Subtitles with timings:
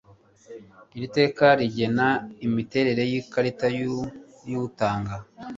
[0.95, 2.07] iri teka rigena
[2.47, 3.67] imiterere y ikarita
[4.49, 5.15] y utanga